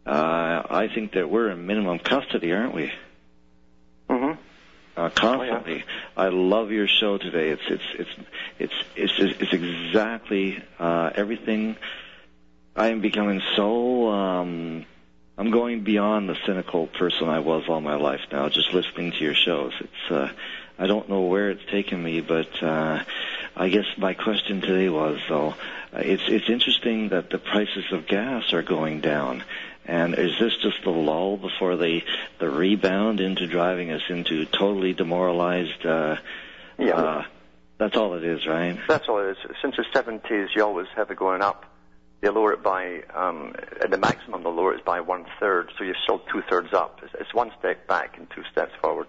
[0.05, 2.93] Uh, I think that we're in minimum custody, aren't we?
[4.11, 4.41] Mm-hmm.
[4.97, 5.85] Uh, constantly.
[6.17, 7.51] I love your show today.
[7.51, 8.11] It's it's it's
[8.59, 11.77] it's it's it's exactly uh, everything.
[12.75, 14.09] I am becoming so.
[14.09, 14.87] Um,
[15.37, 18.49] I'm going beyond the cynical person I was all my life now.
[18.49, 20.11] Just listening to your shows, it's.
[20.11, 20.31] Uh,
[20.77, 23.05] I don't know where it's taken me, but uh,
[23.57, 25.55] I guess my question today was though.
[25.93, 29.45] Uh, it's it's interesting that the prices of gas are going down.
[29.87, 32.03] And is this just the lull before the
[32.39, 35.85] the rebound into driving us into totally demoralized?
[35.87, 36.17] Uh,
[36.79, 36.95] Yeah.
[36.97, 37.25] uh,
[37.79, 38.79] that's all it is, right?
[38.89, 39.37] That's all it is.
[39.63, 41.67] Since the 70s, you always have it going up.
[42.21, 45.85] They lower it by, um, at the maximum, they'll lower it by one third, so
[45.85, 47.01] you're still two thirds up.
[47.03, 49.09] It's, it's one step back and two steps forward.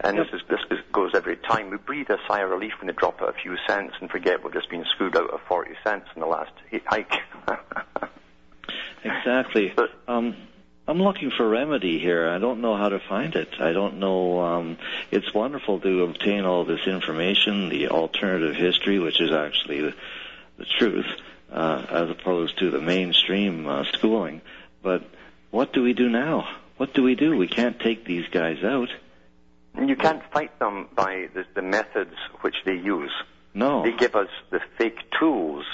[0.00, 1.70] And this, is, this is, goes every time.
[1.70, 4.42] We breathe a sigh of relief when they drop it a few cents and forget
[4.42, 6.52] we've just been screwed out of 40 cents in the last
[6.86, 7.12] hike.
[9.04, 9.70] Exactly.
[9.74, 10.34] But- Um,
[10.86, 12.28] I'm looking for remedy here.
[12.28, 13.48] I don't know how to find it.
[13.58, 14.40] I don't know.
[14.40, 14.76] Um,
[15.10, 19.94] it's wonderful to obtain all this information, the alternative history, which is actually the,
[20.58, 21.06] the truth,
[21.54, 24.42] uh, as opposed to the mainstream uh, schooling.
[24.82, 25.04] But
[25.50, 26.48] what do we do now?
[26.76, 27.36] What do we do?
[27.36, 28.88] We can't take these guys out.
[29.80, 33.12] you can't fight them by the, the methods which they use.
[33.54, 33.84] No.
[33.84, 35.64] They give us the fake tools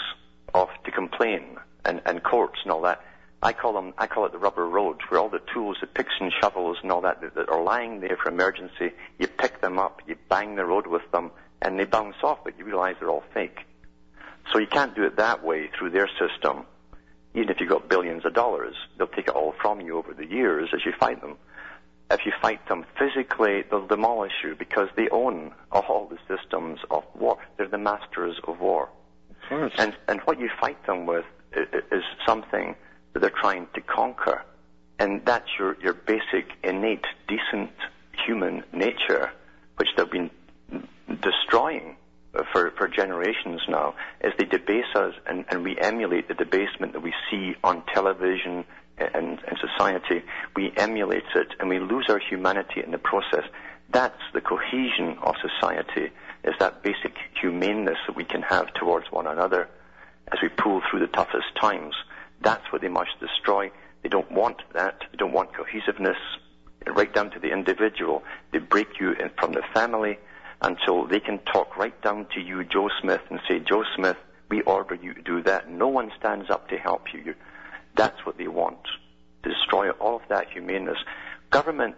[0.52, 1.56] of to complain
[1.86, 3.02] and, and courts and all that.
[3.42, 6.12] I call them, I call it the rubber road, where all the tools, the picks
[6.20, 9.78] and shovels and all that, that, that are lying there for emergency, you pick them
[9.78, 11.30] up, you bang the road with them,
[11.62, 13.60] and they bounce off, but you realize they're all fake.
[14.52, 16.64] So you can't do it that way through their system.
[17.34, 20.26] Even if you've got billions of dollars, they'll take it all from you over the
[20.26, 21.36] years as you fight them.
[22.10, 27.04] If you fight them physically, they'll demolish you because they own all the systems of
[27.14, 27.38] war.
[27.56, 28.88] They're the masters of war.
[29.30, 29.72] Of course.
[29.78, 32.74] And, and what you fight them with is something
[33.12, 34.42] that they're trying to conquer.
[34.98, 37.70] And that's your, your basic, innate, decent
[38.26, 39.30] human nature,
[39.76, 40.30] which they've been
[41.20, 41.96] destroying
[42.52, 47.00] for, for generations now, as they debase us and, and we emulate the debasement that
[47.02, 48.64] we see on television
[48.98, 50.22] and, and society.
[50.54, 53.44] We emulate it and we lose our humanity in the process.
[53.90, 56.10] That's the cohesion of society,
[56.44, 59.68] is that basic humaneness that we can have towards one another
[60.32, 61.94] as we pull through the toughest times.
[62.40, 63.70] That's what they must destroy.
[64.02, 65.00] They don't want that.
[65.10, 66.16] They don't want cohesiveness
[66.86, 68.22] right down to the individual.
[68.52, 70.18] They break you in, from the family
[70.62, 74.16] until they can talk right down to you, Joe Smith, and say, Joe Smith,
[74.50, 75.70] we order you to do that.
[75.70, 77.34] No one stands up to help you.
[77.94, 78.78] that's what they want.
[79.42, 80.98] Destroy all of that humaneness.
[81.50, 81.96] Government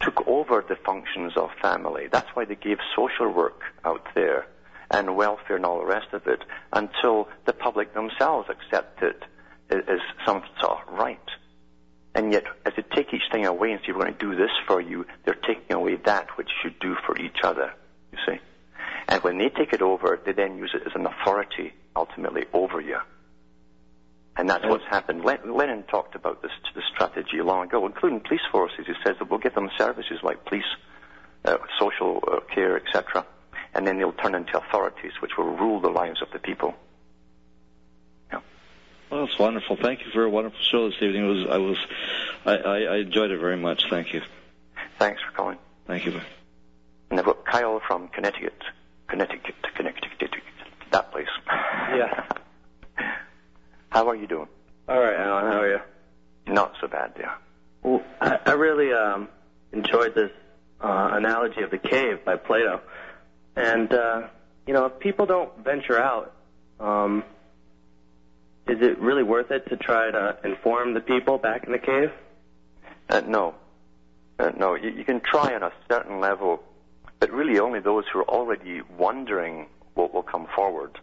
[0.00, 2.08] took over the functions of family.
[2.10, 4.46] That's why they gave social work out there
[4.90, 9.16] and welfare and all the rest of it until the public themselves accepted
[9.70, 11.18] it as some sort of right.
[12.14, 14.50] And yet, as they take each thing away and say, we're going to do this
[14.66, 17.72] for you, they're taking away that which you do for each other,
[18.12, 18.38] you see.
[19.08, 22.80] And when they take it over, they then use it as an authority, ultimately, over
[22.80, 22.98] you.
[24.36, 25.24] And that's what's happened.
[25.24, 28.86] Lenin talked about this, this strategy long ago, including police forces.
[28.86, 30.76] He says that we'll give them services like police,
[31.44, 33.26] uh, social uh, care, etc.,
[33.74, 36.74] and then they'll turn into authorities which will rule the lives of the people.
[39.10, 39.76] Well, that's wonderful.
[39.76, 41.24] Thank you for a wonderful show this evening.
[41.24, 41.78] It was, I was,
[42.44, 43.88] I, I, I enjoyed it very much.
[43.88, 44.22] Thank you.
[44.98, 45.58] Thanks for calling.
[45.86, 46.20] Thank you.
[47.10, 48.62] And I've got Kyle from Connecticut.
[49.08, 50.42] Connecticut, Connecticut, Connecticut.
[50.90, 51.26] That place.
[51.46, 52.24] Yeah.
[53.90, 54.48] How are you doing?
[54.88, 55.52] All right, Alan.
[55.52, 55.80] How are you?
[56.46, 57.34] Not so bad, yeah.
[57.82, 59.28] Well, I, I really um,
[59.72, 60.30] enjoyed this
[60.80, 62.80] uh, analogy of the cave by Plato.
[63.56, 64.28] And, uh,
[64.66, 66.34] you know, if people don't venture out,
[66.80, 67.24] um,
[68.68, 72.12] is it really worth it to try to inform the people back in the cave?
[73.08, 73.54] Uh, no.
[74.38, 76.62] Uh, no, you, you can try on a certain level,
[77.20, 80.98] but really only those who are already wondering what will come forward.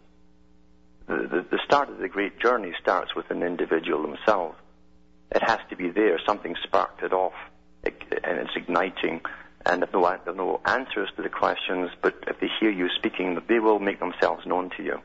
[1.06, 4.56] The, the, the start of the great journey starts with an individual themselves.
[5.30, 6.18] It has to be there.
[6.24, 7.34] Something sparked it off,
[7.82, 7.94] it,
[8.24, 9.20] and it's igniting.
[9.64, 13.40] And there are no, no answers to the questions, but if they hear you speaking,
[13.48, 15.00] they will make themselves known to you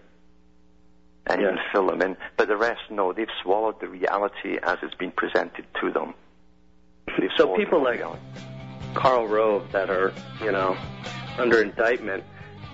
[1.28, 2.18] and you can fill them in.
[2.38, 6.14] But the rest, no, they've swallowed the reality as it's been presented to them.
[7.20, 8.22] They've So people the like reality.
[8.94, 10.78] Karl Rove that are, you know,
[11.38, 12.24] under indictment,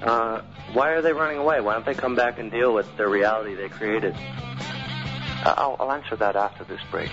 [0.02, 0.42] uh,
[0.74, 1.62] why are they running away?
[1.62, 4.16] Why don't they come back and deal with the reality they created?
[4.16, 7.12] Uh, I'll, I'll answer that after this break.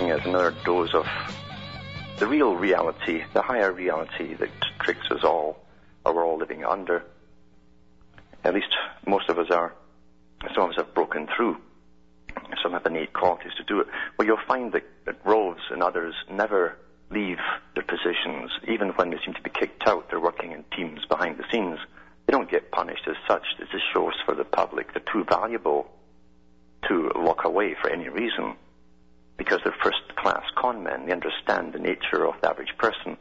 [0.00, 1.06] Giving us another dose of
[2.16, 4.48] the real reality, the higher reality that
[4.78, 5.62] tricks us all,
[6.06, 7.04] or we're all living under.
[8.42, 8.74] At least
[9.06, 9.74] most of us are.
[10.54, 11.58] Some of us have broken through.
[12.62, 13.88] Some have innate qualities to do it.
[14.16, 16.78] Well, you'll find that, that Roves and others never
[17.10, 17.38] leave
[17.74, 18.50] their positions.
[18.66, 21.78] Even when they seem to be kicked out, they're working in teams behind the scenes.
[22.24, 23.44] They don't get punished as such.
[23.58, 25.90] This just shows for the public they're too valuable
[26.88, 28.56] to lock away for any reason
[29.40, 31.06] because they're first class con men.
[31.06, 33.16] They understand the nature of the average person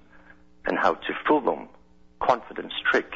[0.65, 1.69] and how to fool them.
[2.19, 3.09] Confidence trick.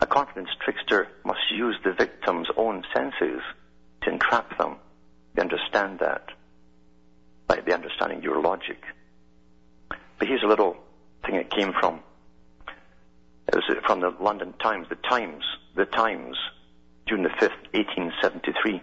[0.00, 3.42] A confidence trickster must use the victim's own senses
[4.00, 4.76] to entrap them.
[5.34, 6.24] They understand that
[7.46, 8.82] by the understanding your logic.
[9.90, 10.78] But here's a little
[11.26, 12.00] thing it came from.
[13.46, 15.44] It was from the London Times, the Times,
[15.76, 16.38] the Times,
[17.06, 18.80] June the 5th, 1873.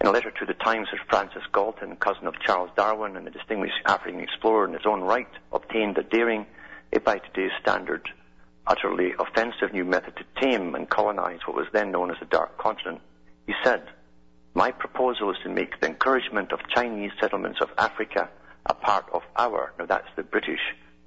[0.00, 3.30] In a letter to the Times, Sir Francis Galton, cousin of Charles Darwin and a
[3.30, 6.46] distinguished African explorer in his own right, obtained a daring,
[6.92, 8.10] if by today's standard,
[8.66, 12.58] utterly offensive new method to tame and colonize what was then known as the Dark
[12.58, 13.00] Continent.
[13.46, 13.88] He said,
[14.54, 18.28] My proposal is to make the encouragement of Chinese settlements of Africa
[18.66, 20.60] a part of our, now that's the British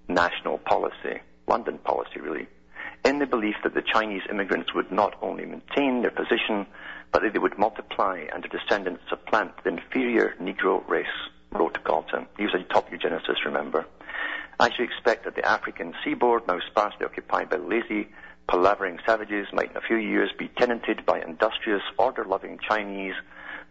[0.07, 2.47] national policy, London policy really,
[3.05, 6.65] in the belief that the Chinese immigrants would not only maintain their position,
[7.11, 11.07] but that they would multiply and their descendants supplant the inferior Negro race,
[11.51, 12.27] wrote Galton.
[12.37, 13.85] He was a top eugenicist, remember.
[14.59, 18.09] I should expect that the African seaboard, now sparsely occupied by lazy,
[18.49, 23.13] palavering savages, might in a few years be tenanted by industrious, order-loving Chinese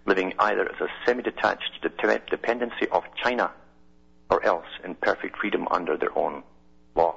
[0.07, 1.81] living either as a semi-detached
[2.31, 3.53] dependency of China
[4.31, 6.43] or else in perfect freedom under their own
[6.95, 7.17] law.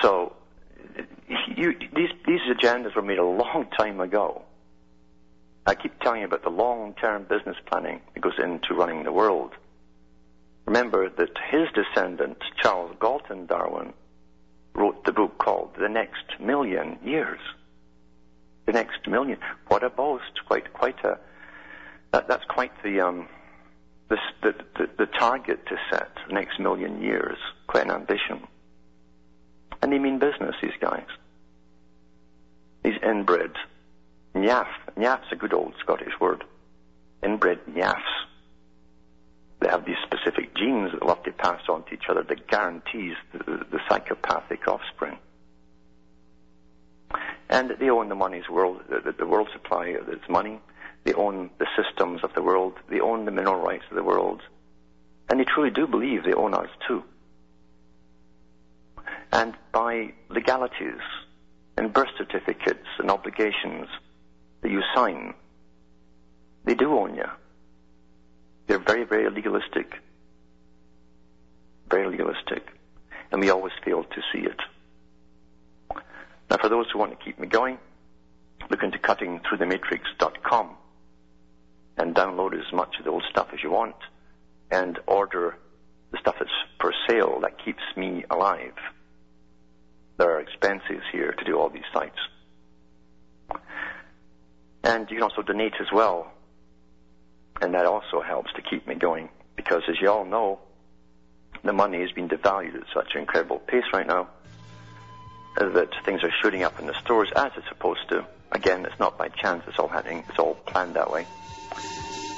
[0.00, 0.33] So,
[1.56, 4.42] you, these, these agendas were made a long time ago.
[5.66, 9.52] I keep telling you about the long-term business planning that goes into running the world.
[10.66, 13.92] Remember that his descendant, Charles Galton Darwin,
[14.74, 17.40] wrote the book called The Next Million Years.
[18.66, 19.38] The Next Million.
[19.68, 20.44] What a boast!
[20.46, 21.18] Quite, quite a.
[22.12, 23.28] That, that's quite the um,
[24.08, 26.10] the, the, the the target to set.
[26.28, 27.38] The next million years.
[27.66, 28.46] Quite an ambition.
[29.82, 30.54] And they mean business.
[30.62, 31.06] These guys.
[32.84, 33.52] These inbred
[34.34, 34.68] Nyaff.
[34.96, 36.44] Nyaff's a good old Scottish word.
[37.22, 38.02] Inbred nyaffs.
[39.60, 43.14] They have these specific genes that love to pass on to each other that guarantees
[43.32, 45.18] the, the psychopathic offspring.
[47.48, 50.60] And they own the money's world, the, the world supply of its money.
[51.04, 52.74] They own the systems of the world.
[52.90, 54.42] They own the mineral rights of the world.
[55.30, 57.04] And they truly do believe they own us too.
[59.32, 61.00] And by legalities
[61.76, 63.88] and birth certificates and obligations
[64.62, 65.34] that you sign,
[66.64, 67.26] they do own you.
[68.66, 69.94] They're very, very legalistic.
[71.90, 72.66] Very legalistic.
[73.30, 74.60] And we always fail to see it.
[76.50, 77.78] Now, for those who want to keep me going,
[78.70, 80.70] look into cuttingthroughthematrix.com
[81.96, 83.96] and download as much of the old stuff as you want
[84.70, 85.56] and order
[86.10, 86.50] the stuff that's
[86.80, 88.74] for sale that keeps me alive.
[90.16, 92.18] There are expenses here to do all these sites.
[94.84, 96.30] And you can also donate as well.
[97.60, 99.28] And that also helps to keep me going.
[99.56, 100.60] Because as you all know,
[101.62, 104.28] the money has been devalued at such an incredible pace right now
[105.56, 108.26] that things are shooting up in the stores as it's supposed to.
[108.52, 111.26] Again, it's not by chance, it's all happening, it's all planned that way.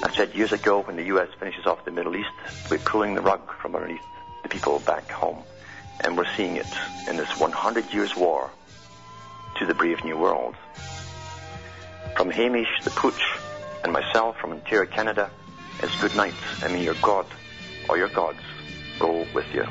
[0.03, 2.31] I said years ago when the US finishes off the Middle East,
[2.71, 4.05] we're pulling the rug from underneath
[4.43, 5.43] the people back home.
[6.01, 6.67] And we're seeing it
[7.09, 8.51] in this 100 years war
[9.59, 10.55] to the brave new world.
[12.17, 13.23] From Hamish the Pooch
[13.83, 15.31] and myself from Ontario, Canada,
[15.83, 17.27] it's good night, and may your God
[17.89, 18.41] or your gods
[18.99, 19.67] go with you.